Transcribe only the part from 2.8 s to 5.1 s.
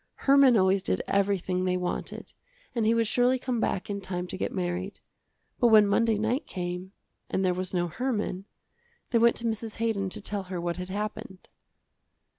he would surely come back in time to get married.